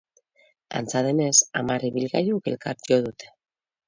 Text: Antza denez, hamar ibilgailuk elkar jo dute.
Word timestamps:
Antza 0.77 1.01
denez, 1.07 1.33
hamar 1.61 1.85
ibilgailuk 1.89 2.49
elkar 2.53 2.81
jo 2.91 2.99
dute. 3.05 3.31